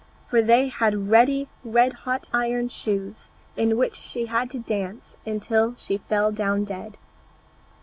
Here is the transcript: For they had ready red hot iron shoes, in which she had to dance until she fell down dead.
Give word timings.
For 0.29 0.41
they 0.41 0.69
had 0.69 1.11
ready 1.11 1.47
red 1.63 1.93
hot 1.93 2.27
iron 2.33 2.69
shoes, 2.69 3.29
in 3.55 3.77
which 3.77 3.93
she 3.93 4.25
had 4.25 4.49
to 4.49 4.57
dance 4.57 5.15
until 5.27 5.75
she 5.75 5.99
fell 5.99 6.31
down 6.31 6.63
dead. 6.63 6.97